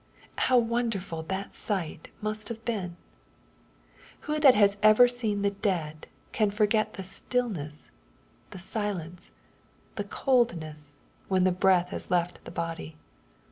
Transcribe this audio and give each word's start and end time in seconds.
How 0.39 0.57
wonderful 0.57 1.21
that 1.21 1.53
sight 1.53 2.07
must 2.23 2.49
have 2.49 2.65
been 2.65 2.95
I 2.95 4.01
Who 4.21 4.39
that 4.39 4.55
has 4.55 4.77
ever 4.81 5.07
seen 5.07 5.43
the 5.43 5.51
dead, 5.51 6.07
can 6.31 6.49
forget 6.49 6.95
the 6.95 7.03
stillness, 7.03 7.91
the 8.49 8.57
silence, 8.57 9.29
the 9.97 10.03
coldness, 10.05 10.93
when 11.27 11.43
the 11.43 11.51
breath 11.51 11.89
has 11.89 12.09
left 12.09 12.43
the 12.45 12.49
body 12.49 12.97